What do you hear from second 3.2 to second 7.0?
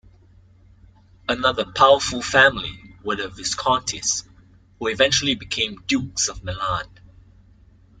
Viscontis, who eventually became Dukes of Milan.